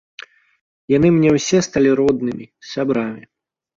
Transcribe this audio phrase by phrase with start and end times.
[0.97, 3.23] Яны мне ўсе сталі роднымі, сябрамі.